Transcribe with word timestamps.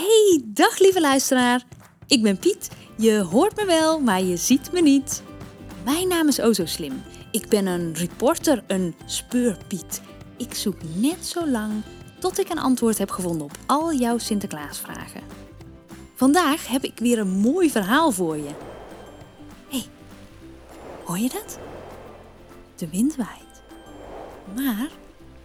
Hey, 0.00 0.42
dag 0.44 0.78
lieve 0.78 1.00
luisteraar. 1.00 1.64
Ik 2.06 2.22
ben 2.22 2.38
Piet. 2.38 2.70
Je 2.96 3.18
hoort 3.18 3.56
me 3.56 3.64
wel, 3.64 4.00
maar 4.00 4.22
je 4.22 4.36
ziet 4.36 4.72
me 4.72 4.80
niet. 4.80 5.22
Mijn 5.84 6.08
naam 6.08 6.28
is 6.28 6.40
Ozo 6.40 6.66
Slim. 6.66 7.02
Ik 7.30 7.48
ben 7.48 7.66
een 7.66 7.94
reporter, 7.94 8.64
een 8.66 8.94
speurpiet. 9.06 10.02
Ik 10.36 10.54
zoek 10.54 10.76
net 10.94 11.26
zo 11.26 11.48
lang 11.48 11.72
tot 12.18 12.38
ik 12.38 12.48
een 12.48 12.58
antwoord 12.58 12.98
heb 12.98 13.10
gevonden 13.10 13.42
op 13.42 13.56
al 13.66 13.94
jouw 13.94 14.18
Sinterklaasvragen. 14.18 15.22
Vandaag 16.14 16.66
heb 16.66 16.84
ik 16.84 16.98
weer 16.98 17.18
een 17.18 17.38
mooi 17.38 17.70
verhaal 17.70 18.10
voor 18.10 18.36
je. 18.36 18.50
Hey, 19.68 19.84
hoor 21.04 21.18
je 21.18 21.28
dat? 21.28 21.58
De 22.76 22.88
wind 22.88 23.16
waait. 23.16 23.62
Maar 24.56 24.88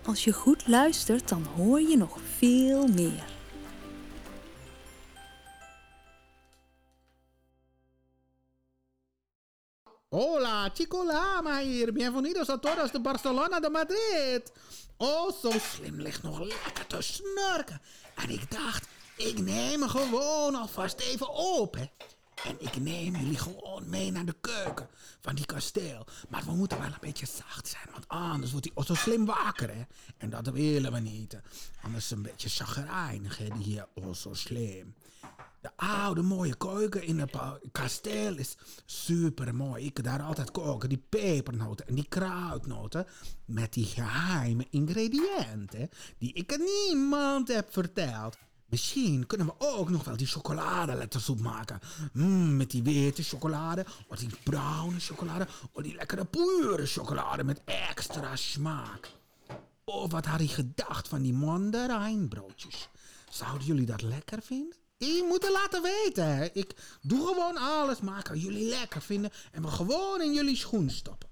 als 0.06 0.24
je 0.24 0.32
goed 0.32 0.68
luistert, 0.68 1.30
dan 1.30 1.46
hoor 1.56 1.82
je 1.82 1.98
nog 1.98 2.18
veel 2.38 2.88
meer. 2.88 3.34
Hola, 10.10 10.70
chico 10.74 11.04
lama 11.04 11.60
hier. 11.60 11.92
Bienvenidos 11.92 12.50
a 12.50 12.58
todos 12.58 12.92
de 12.92 13.00
Barcelona 13.00 13.60
de 13.60 13.70
Madrid. 13.70 14.52
Oh, 14.98 15.32
zo 15.42 15.52
slim 15.52 16.02
ligt 16.02 16.24
nog 16.24 16.40
lekker 16.40 16.88
te 16.88 17.02
snurken. 17.02 17.82
En 18.16 18.30
ik 18.30 18.52
dacht, 18.52 18.88
ik 19.18 19.40
neem 19.40 19.82
hem 19.82 19.90
gewoon 19.90 20.56
alvast 20.56 21.00
even 21.00 21.30
open. 21.30 21.90
En 22.44 22.56
ik 22.60 22.76
neem 22.76 23.16
jullie 23.16 23.38
gewoon 23.38 23.90
mee 23.90 24.12
naar 24.12 24.26
de 24.26 24.36
keuken 24.42 24.88
van 25.22 25.36
die 25.36 25.46
kasteel. 25.46 26.06
Maar 26.30 26.44
we 26.46 26.52
moeten 26.52 26.78
wel 26.80 26.88
een 26.88 26.98
beetje 27.00 27.26
zacht 27.26 27.68
zijn, 27.68 27.88
want 27.92 28.08
anders 28.08 28.52
wordt 28.52 28.70
hij 28.74 28.84
zo 28.84 28.94
slim 28.94 29.26
wakker, 29.26 29.76
hè. 29.76 29.82
En 30.18 30.30
dat 30.30 30.48
willen 30.48 30.92
we 30.92 31.00
niet. 31.00 31.40
Anders 31.82 32.12
een 32.12 32.22
beetje 32.22 32.50
chagrijnig, 32.50 33.38
hè, 33.38 33.48
die 33.48 33.64
hier 33.64 33.88
oh 33.94 34.14
zo 34.14 34.34
slim. 34.34 34.96
De 35.66 35.72
oude 35.76 36.22
mooie 36.22 36.56
keuken 36.56 37.04
in 37.04 37.20
het 37.20 37.32
kasteel 37.72 38.38
is 38.38 38.58
super 38.86 39.56
mooi. 39.56 39.86
Ik 39.86 40.04
daar 40.04 40.22
altijd 40.22 40.52
koken. 40.52 40.90
Die 40.90 41.04
pepernoten 41.10 41.88
en 41.88 41.96
die 41.96 42.06
kruidnoten. 42.10 43.06
Met 43.46 43.74
die 43.74 43.86
geheime 43.86 44.68
ingrediënten. 44.70 45.90
Die 46.18 46.34
ik 46.34 46.54
aan 46.54 46.64
niemand 46.88 47.48
heb 47.48 47.74
verteld. 47.74 48.38
Misschien 48.66 49.28
kunnen 49.28 49.48
we 49.48 49.54
ook 49.58 49.90
nog 49.90 50.04
wel 50.04 50.18
die 50.18 50.28
chocoladelettersoep 50.28 51.40
maken. 51.40 51.80
Mm, 52.14 52.58
met 52.58 52.72
die 52.72 52.84
witte 52.84 53.24
chocolade, 53.24 53.86
of 54.08 54.20
die 54.20 54.30
bruine 54.44 55.00
chocolade, 55.00 55.48
of 55.72 55.84
die 55.84 55.96
lekkere 55.96 56.26
pure 56.26 56.86
chocolade 56.86 57.44
met 57.44 57.62
extra 57.66 58.36
smaak. 58.36 59.12
Oh, 59.84 60.10
wat 60.10 60.26
had 60.26 60.40
hij 60.40 60.48
gedacht 60.48 61.08
van 61.08 61.22
die 61.22 61.34
mandarijnbroodjes? 61.34 62.90
Zouden 63.30 63.68
jullie 63.68 63.86
dat 63.86 64.02
lekker 64.02 64.42
vinden? 64.42 64.84
Je 65.06 65.26
moet 65.28 65.44
het 65.44 65.52
laten 65.52 65.82
weten. 65.82 66.50
Ik 66.54 66.76
doe 67.02 67.28
gewoon 67.28 67.58
alles 67.58 68.00
maken 68.00 68.40
jullie 68.40 68.66
lekker 68.66 69.02
vinden 69.02 69.32
en 69.52 69.62
we 69.62 69.68
gewoon 69.68 70.22
in 70.22 70.34
jullie 70.34 70.56
schoen 70.58 70.90
stoppen. 70.90 71.30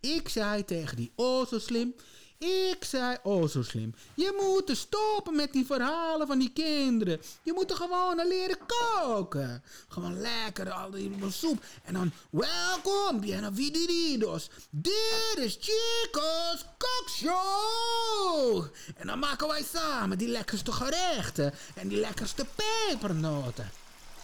Ik 0.00 0.28
zei 0.28 0.64
tegen 0.64 0.96
die 0.96 1.12
oh 1.14 1.46
zo 1.46 1.58
slim. 1.58 1.94
Ik 2.38 2.84
zei, 2.84 3.16
oh 3.22 3.48
zo 3.48 3.62
slim. 3.62 3.94
Je 4.14 4.38
moet 4.40 4.76
stoppen 4.76 5.36
met 5.36 5.52
die 5.52 5.66
verhalen 5.66 6.26
van 6.26 6.38
die 6.38 6.52
kinderen. 6.52 7.20
Je 7.42 7.52
moet 7.52 7.70
er 7.70 7.76
gewoon 7.76 8.26
leren 8.26 8.58
koken. 8.66 9.62
Gewoon 9.88 10.20
lekker 10.20 10.70
al 10.70 10.90
die 10.90 11.12
soep. 11.28 11.64
En 11.84 11.94
dan, 11.94 12.12
welkom, 12.30 13.20
bienvenidos. 13.20 14.50
Dit 14.70 15.34
is 15.36 15.58
Chico's 15.60 16.64
Kokshow. 17.08 18.64
En 18.96 19.06
dan 19.06 19.18
maken 19.18 19.48
wij 19.48 19.64
samen 19.72 20.18
die 20.18 20.28
lekkerste 20.28 20.72
gerechten. 20.72 21.54
En 21.74 21.88
die 21.88 22.00
lekkerste 22.00 22.46
pepernoten. 22.54 23.70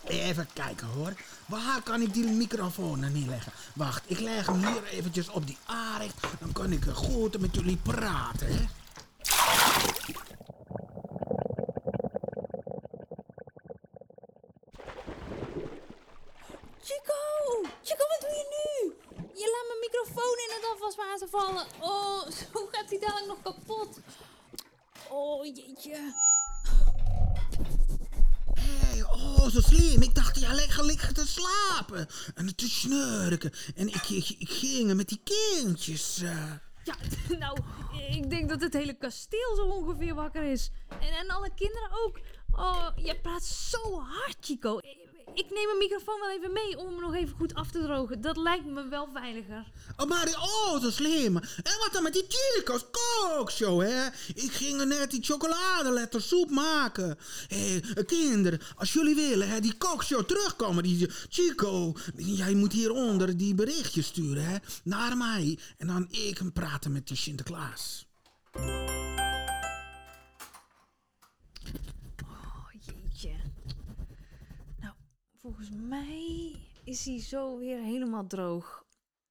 Even 0.07 0.49
kijken 0.53 0.87
hoor. 0.87 1.13
Waar 1.47 1.83
kan 1.83 2.01
ik 2.01 2.15
die 2.15 2.27
microfoon 2.27 3.01
nou 3.01 3.13
neerleggen? 3.13 3.53
Wacht, 3.75 4.03
ik 4.07 4.21
leg 4.21 4.47
hem 4.47 4.67
hier 4.67 4.85
eventjes 4.85 5.29
op 5.29 5.47
die 5.47 5.59
aardig. 5.67 6.13
Dan 6.39 6.53
kan 6.53 6.73
ik 6.73 6.85
goed 6.93 7.41
met 7.41 7.55
jullie 7.55 7.77
praten? 7.77 8.71
Chico! 16.83 17.21
Chico, 17.83 18.05
wat 18.09 18.21
doe 18.21 18.31
je 18.31 18.47
nu? 18.51 18.95
Je 19.37 19.51
laat 19.53 19.67
mijn 19.69 19.81
microfoon 19.81 20.39
in 20.47 20.55
het 20.55 20.73
afwaswater 20.73 21.29
vallen. 21.29 21.67
Oh, 21.81 22.31
zo 22.53 22.69
gaat 22.71 22.91
hij 22.91 22.99
dadelijk 22.99 23.27
nog 23.27 23.43
kapot. 23.43 23.99
Oh, 25.11 25.45
jeetje. 25.45 26.15
Hey, 28.55 29.03
oh, 29.03 29.49
zo 29.49 29.61
slim. 29.61 30.03
Ik 30.03 30.15
dacht, 30.15 30.41
ja, 30.41 30.53
lekker 30.53 30.85
liggen 30.85 31.15
te 31.15 31.27
slapen. 31.27 32.09
En 32.35 32.57
te 32.57 32.69
snurken. 32.69 33.53
En 33.75 33.89
ik, 33.89 34.09
ik, 34.09 34.29
ik 34.39 34.51
ging 34.51 34.95
met 34.95 35.09
die 35.09 35.21
kindjes. 35.25 36.23
Uh. 36.23 36.53
Ja, 36.85 36.95
nou, 37.39 37.59
ik 38.11 38.31
denk 38.31 38.49
dat 38.49 38.61
het 38.61 38.73
hele 38.73 38.95
kasteel 38.95 39.57
zo 39.57 39.63
ongeveer 39.63 40.15
wakker 40.15 40.43
is. 40.43 40.71
En, 40.89 41.09
en 41.09 41.31
alle 41.31 41.51
kinderen 41.55 41.91
ook. 42.05 42.21
Oh, 42.53 42.89
je 42.97 43.21
praat 43.21 43.45
zo 43.45 44.01
hard, 44.01 44.37
Chico 44.41 44.81
ik 45.35 45.51
neem 45.51 45.69
een 45.69 45.79
microfoon 45.79 46.21
wel 46.21 46.31
even 46.31 46.53
mee 46.53 46.79
om 46.79 46.87
hem 46.87 47.01
nog 47.01 47.15
even 47.15 47.37
goed 47.37 47.55
af 47.55 47.71
te 47.71 47.83
drogen. 47.83 48.21
Dat 48.21 48.37
lijkt 48.37 48.67
me 48.67 48.89
wel 48.89 49.09
veiliger. 49.13 49.65
Oh, 49.97 50.09
maar 50.09 50.27
oh, 50.27 50.81
zo 50.83 50.91
slim. 50.91 51.37
En 51.37 51.79
wat 51.81 51.91
dan 51.93 52.03
met 52.03 52.13
die 52.13 52.25
Chico's 52.29 52.85
kookshow, 52.91 53.81
hè? 53.81 54.07
Ik 54.35 54.53
ging 54.53 54.85
net 54.85 55.11
die 55.11 55.23
chocoladelettersoep 55.23 56.51
maken. 56.51 57.19
Hé, 57.49 57.81
hey, 57.95 58.05
kinderen, 58.05 58.61
als 58.77 58.93
jullie 58.93 59.15
willen, 59.15 59.49
hè, 59.49 59.61
die 59.61 59.77
kookshow 59.77 60.25
terugkomen, 60.25 60.83
die 60.83 61.11
Chico, 61.29 61.93
jij 62.17 62.55
moet 62.55 62.73
hieronder 62.73 63.37
die 63.37 63.55
berichtjes 63.55 64.07
sturen, 64.07 64.45
hè, 64.45 64.57
naar 64.85 65.17
mij. 65.17 65.59
En 65.79 65.87
dan 65.87 66.09
ik 66.11 66.39
hem 66.39 66.53
praten 66.53 66.93
met 66.93 67.07
die 67.07 67.17
Sinterklaas. 67.17 68.07
Volgens 75.45 75.71
mij 75.71 76.57
is 76.85 77.05
hij 77.05 77.21
zo 77.21 77.59
weer 77.59 77.79
helemaal 77.79 78.27
droog. 78.27 78.85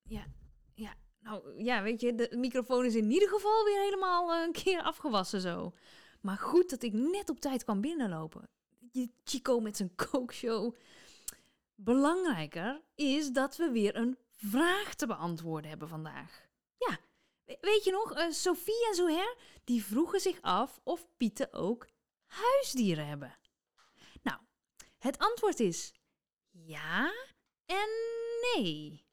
Ja, 0.03 0.25
ja. 0.73 0.93
Nou 1.19 1.63
ja, 1.63 1.81
weet 1.81 2.01
je, 2.01 2.15
de 2.15 2.35
microfoon 2.37 2.85
is 2.85 2.95
in 2.95 3.11
ieder 3.11 3.29
geval 3.29 3.63
weer 3.63 3.81
helemaal 3.81 4.33
eh, 4.33 4.41
een 4.41 4.51
keer 4.51 4.81
afgewassen 4.81 5.41
zo. 5.41 5.73
Maar 6.21 6.37
goed 6.37 6.69
dat 6.69 6.83
ik 6.83 6.93
net 6.93 7.29
op 7.29 7.39
tijd 7.39 7.63
kwam 7.63 7.81
binnenlopen. 7.81 8.49
Chico 9.23 9.59
met 9.59 9.77
zijn 9.77 9.95
kookshow. 9.95 10.75
Belangrijker 11.75 12.81
is 12.95 13.31
dat 13.31 13.55
we 13.55 13.71
weer 13.71 13.95
een 13.95 14.17
vraag 14.29 14.95
te 14.95 15.07
beantwoorden 15.07 15.69
hebben 15.69 15.87
vandaag. 15.87 16.47
Ja, 16.77 16.99
weet 17.45 17.83
je 17.83 17.91
nog, 17.91 18.17
uh, 18.17 18.31
Sophie 18.31 18.87
en 18.87 18.95
Zoher, 18.95 19.35
die 19.63 19.83
vroegen 19.83 20.19
zich 20.19 20.41
af 20.41 20.79
of 20.83 21.07
Pieten 21.17 21.53
ook 21.53 21.87
huisdieren 22.25 23.07
hebben. 23.07 23.37
Nou, 24.21 24.39
het 24.97 25.17
antwoord 25.17 25.59
is 25.59 25.93
ja 26.53 27.13
en 27.65 27.89
nee. 28.41 29.05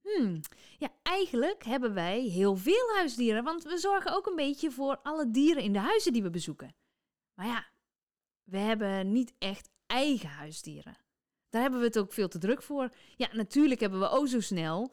Hmm, 0.00 0.40
ja, 0.78 0.88
eigenlijk 1.02 1.64
hebben 1.64 1.94
wij 1.94 2.20
heel 2.20 2.56
veel 2.56 2.94
huisdieren, 2.94 3.44
want 3.44 3.62
we 3.62 3.78
zorgen 3.78 4.14
ook 4.14 4.26
een 4.26 4.36
beetje 4.36 4.70
voor 4.70 4.98
alle 5.02 5.30
dieren 5.30 5.62
in 5.62 5.72
de 5.72 5.78
huizen 5.78 6.12
die 6.12 6.22
we 6.22 6.30
bezoeken. 6.30 6.74
Maar 7.34 7.46
ja, 7.46 7.66
we 8.42 8.58
hebben 8.58 9.12
niet 9.12 9.34
echt 9.38 9.70
eigen 9.86 10.28
huisdieren. 10.28 10.96
Daar 11.48 11.62
hebben 11.62 11.80
we 11.80 11.86
het 11.86 11.98
ook 11.98 12.12
veel 12.12 12.28
te 12.28 12.38
druk 12.38 12.62
voor. 12.62 12.88
Ja, 13.16 13.28
natuurlijk 13.32 13.80
hebben 13.80 14.00
we 14.00 14.08
o 14.08 14.26
zo 14.26 14.40
snel 14.40 14.92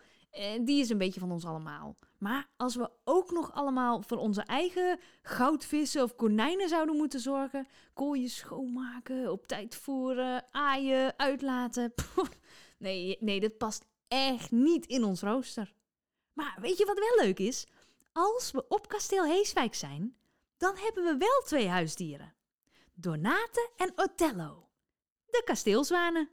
die 0.62 0.80
is 0.80 0.90
een 0.90 0.98
beetje 0.98 1.20
van 1.20 1.32
ons 1.32 1.46
allemaal. 1.46 1.96
Maar 2.18 2.48
als 2.58 2.76
we 2.76 2.92
ook 3.04 3.32
nog 3.32 3.54
allemaal 3.54 4.02
voor 4.02 4.18
onze 4.18 4.42
eigen 4.42 5.00
goudvissen 5.22 6.04
of 6.04 6.16
konijnen 6.16 6.70
zouden 6.70 6.96
moeten 6.96 7.20
zorgen, 7.20 7.68
kooien 7.94 8.30
schoonmaken, 8.30 9.32
op 9.32 9.48
tijd 9.48 9.76
voeren, 9.76 10.46
aaien, 10.52 11.20
uitlaten. 11.20 11.94
nee, 12.78 13.18
nee, 13.20 13.40
dat 13.40 13.58
past 13.58 13.86
echt 14.08 14.52
niet 14.52 14.86
in 14.86 15.04
ons 15.04 15.22
rooster. 15.22 15.74
Maar 16.34 16.58
weet 16.62 16.78
je 16.78 16.86
wat 16.86 17.00
wel 17.00 17.26
leuk 17.26 17.40
is? 17.40 17.68
Als 18.14 18.52
we 18.52 18.68
op 18.68 18.88
kasteel 18.88 19.26
Heeswijk 19.26 19.76
zijn, 19.76 20.18
dan 20.58 20.76
hebben 20.78 21.04
we 21.04 21.18
wel 21.18 21.42
twee 21.46 21.68
huisdieren. 21.68 22.34
Donate 22.94 23.72
en 23.78 23.92
Othello, 23.96 24.70
de 25.26 25.42
kasteelzwanen. 25.46 26.30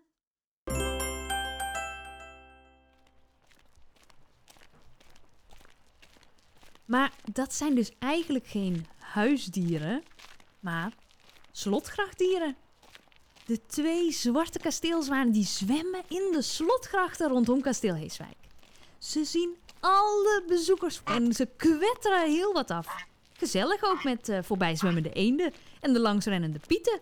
Maar 6.86 7.12
dat 7.32 7.54
zijn 7.54 7.74
dus 7.74 7.92
eigenlijk 7.98 8.46
geen 8.46 8.86
huisdieren, 8.98 10.02
maar 10.60 10.92
slotgrachtdieren. 11.52 12.56
De 13.44 13.66
twee 13.66 14.12
zwarte 14.12 14.58
kasteelzwanen 14.58 15.32
die 15.32 15.46
zwemmen 15.46 16.02
in 16.08 16.28
de 16.32 16.42
slotgrachten 16.42 17.28
rondom 17.28 17.60
kasteel 17.60 17.94
Heeswijk. 17.94 18.36
Ze 18.98 19.24
zien 19.24 19.56
alle 19.80 20.42
bezoekers 20.46 21.00
en 21.04 21.32
ze 21.32 21.48
kwetteren 21.56 22.30
heel 22.30 22.52
wat 22.52 22.70
af. 22.70 23.04
Gezellig 23.32 23.84
ook 23.84 24.04
met 24.04 24.28
uh, 24.28 24.38
voorbijzwemmende 24.42 25.12
eenden 25.12 25.52
en 25.80 25.92
de 25.92 26.00
langsrennende 26.00 26.60
pieten. 26.66 27.00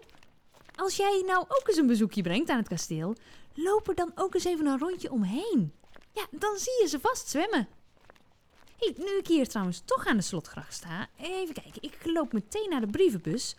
als 0.76 0.96
jij 0.96 1.22
nou 1.26 1.44
ook 1.48 1.68
eens 1.68 1.76
een 1.76 1.86
bezoekje 1.86 2.22
brengt 2.22 2.50
aan 2.50 2.58
het 2.58 2.68
kasteel, 2.68 3.16
loop 3.54 3.88
er 3.88 3.94
dan 3.94 4.12
ook 4.14 4.34
eens 4.34 4.44
even 4.44 4.66
een 4.66 4.78
rondje 4.78 5.10
omheen. 5.10 5.72
Ja, 6.12 6.26
dan 6.30 6.56
zie 6.56 6.82
je 6.82 6.88
ze 6.88 7.00
vast 7.00 7.28
zwemmen. 7.28 7.68
Hey, 8.76 8.94
nu 8.96 9.18
ik 9.18 9.26
hier 9.26 9.48
trouwens 9.48 9.82
toch 9.84 10.06
aan 10.06 10.16
de 10.16 10.22
slotgracht 10.22 10.74
sta, 10.74 11.08
even 11.16 11.54
kijken. 11.54 11.82
Ik 11.82 11.98
loop 12.02 12.32
meteen 12.32 12.66
naar 12.70 12.80
de 12.80 12.86
brievenbus. 12.86 13.56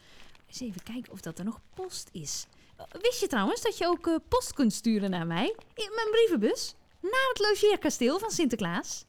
Eens 0.48 0.60
even 0.60 0.84
kijken 0.84 1.12
of 1.12 1.22
dat 1.22 1.40
er 1.40 1.46
nog 1.46 1.60
post 1.76 2.10
is. 2.12 2.46
Uh, 2.80 2.86
Wist 3.02 3.20
je 3.20 3.28
trouwens 3.28 3.62
dat 3.62 3.78
je 3.78 3.88
ook 3.88 4.08
eh, 4.08 4.16
post 4.28 4.54
kunt 4.54 4.74
sturen 4.74 5.10
naar 5.10 5.28
mij? 5.28 5.56
In 5.74 5.92
mijn 5.96 6.08
brievenbus? 6.12 6.76
Naar 7.02 7.30
het 7.34 7.40
logeerkasteel 7.40 8.20
van 8.20 8.32
Sinterklaas? 8.32 9.06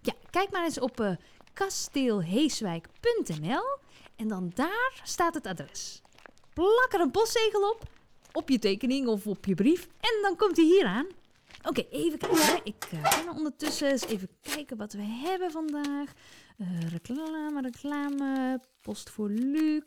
Ja, 0.00 0.12
kijk 0.30 0.50
maar 0.50 0.64
eens 0.64 0.80
op 0.80 1.00
eh 1.00 1.10
kasteelheeswijk.nl 1.52 3.64
en 4.16 4.28
dan 4.28 4.50
daar 4.54 5.00
staat 5.02 5.34
het 5.34 5.46
adres. 5.46 6.02
Plak 6.54 6.88
er 6.92 7.00
een 7.00 7.10
postzegel 7.10 7.70
op, 7.70 7.82
op 8.32 8.48
je 8.48 8.58
tekening 8.58 9.06
of 9.06 9.26
op 9.26 9.44
je 9.44 9.54
brief 9.54 9.88
en 10.00 10.22
dan 10.22 10.36
komt 10.36 10.56
hij 10.56 10.66
hier 10.66 10.86
aan. 10.86 11.06
Oké, 11.66 11.86
even 11.90 12.18
kijken. 12.18 12.60
Ik 12.64 12.88
eh, 12.90 13.04
ga 13.04 13.32
ondertussen 13.32 13.90
eens 13.90 14.06
even 14.06 14.28
kijken 14.40 14.76
wat 14.76 14.92
we 14.92 15.02
hebben 15.02 15.50
vandaag. 15.50 16.12
Eh, 16.58 16.80
reclame, 16.80 17.60
reclame, 17.60 18.60
post 18.80 19.10
voor 19.10 19.28
Luc. 19.28 19.84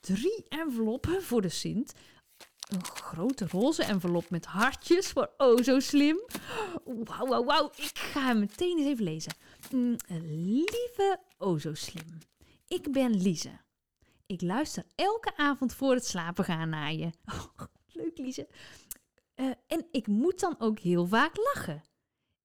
Drie 0.00 0.44
enveloppen 0.48 1.22
voor 1.22 1.42
de 1.42 1.48
Sint. 1.48 1.92
Een 2.68 2.84
grote 2.84 3.46
roze 3.46 3.82
envelop 3.82 4.30
met 4.30 4.46
hartjes 4.46 5.08
voor 5.08 5.30
oh 5.36 5.78
slim. 5.78 6.20
Wauw, 6.84 7.26
wauw, 7.26 7.44
wauw. 7.44 7.70
Ik 7.76 7.98
ga 7.98 8.20
hem 8.20 8.38
meteen 8.38 8.78
eens 8.78 8.86
even 8.86 9.04
lezen. 9.04 9.32
Mm, 9.70 9.96
lieve 10.46 11.20
oh 11.38 11.58
zo 11.58 11.74
slim. 11.74 12.18
Ik 12.68 12.92
ben 12.92 13.22
Lize. 13.22 13.60
Ik 14.26 14.40
luister 14.40 14.84
elke 14.94 15.36
avond 15.36 15.74
voor 15.74 15.94
het 15.94 16.06
slapen 16.06 16.44
gaan 16.44 16.68
naar 16.68 16.92
je. 16.92 17.10
Oh, 17.26 17.66
leuk 17.92 18.18
Lize. 18.18 18.48
Eh, 19.38 19.50
en 19.66 19.86
ik 19.90 20.06
moet 20.06 20.40
dan 20.40 20.54
ook 20.58 20.78
heel 20.78 21.06
vaak 21.06 21.36
lachen. 21.36 21.84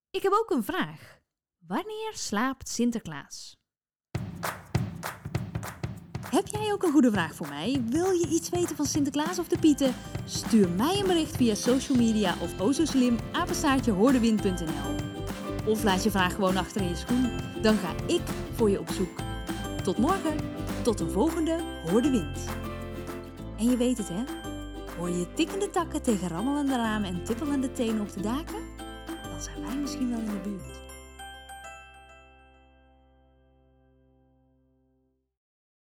Ik 0.10 0.24
heb 0.24 0.32
ook 0.32 0.50
een 0.50 0.64
vraag. 0.64 1.20
Wanneer 1.68 2.12
slaapt 2.14 2.70
Sinterklaas? 2.70 3.58
Heb 6.30 6.48
jij 6.48 6.74
ook 6.74 6.84
een 6.84 6.92
goede 6.92 7.12
vraag 7.12 7.36
voor 7.36 7.48
mij? 7.48 7.84
Wil 7.86 8.12
je 8.12 8.28
iets 8.28 8.50
weten 8.50 8.76
van 8.76 8.86
Sinterklaas 8.86 9.40
of 9.40 9.48
de 9.48 9.60
Pieten? 9.60 9.94
Stuur 10.26 10.70
mij 10.70 11.00
een 11.00 11.08
bericht 11.08 11.36
via 11.36 11.56
social 11.56 11.98
media 11.98 12.36
of 12.42 12.60
o 12.60 12.72
zo 12.72 12.86
slim 12.86 13.18
apenstaartje 13.32 13.92
hoordewind.nl. 13.92 14.96
Of 15.66 15.84
laat 15.84 16.04
je 16.04 16.12
vraag 16.12 16.34
gewoon 16.36 16.58
achter 16.58 16.82
in 16.82 16.90
je 16.90 16.96
schoen. 16.96 17.30
Dan 17.62 17.76
ga 17.76 17.96
ik 18.08 18.22
voor 18.56 18.70
je 18.70 18.80
op 18.80 18.90
zoek. 18.90 19.20
Tot 19.84 19.98
morgen. 19.98 20.38
Tot 20.84 21.00
een 21.00 21.12
volgende 21.12 21.64
Hoor 21.86 22.02
de 22.02 22.10
Wind. 22.10 22.46
En 23.58 23.70
je 23.70 23.78
weet 23.78 23.98
het 23.98 24.10
hè? 24.10 24.53
Hoor 24.98 25.10
je 25.10 25.34
tikkende 25.34 25.70
takken 25.70 26.02
tegen 26.02 26.28
rammelende 26.28 26.76
ramen 26.76 27.10
en 27.10 27.24
tippelende 27.24 27.72
tenen 27.72 28.02
op 28.02 28.14
de 28.14 28.22
daken? 28.22 28.62
Dan 29.08 29.42
zijn 29.42 29.62
wij 29.62 29.76
misschien 29.76 30.10
wel 30.10 30.20
in 30.20 30.26
de 30.26 30.40
buurt. 30.44 30.83